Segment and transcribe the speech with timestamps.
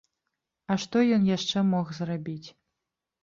[0.71, 2.47] А што ён яшчэ мог зрабіць?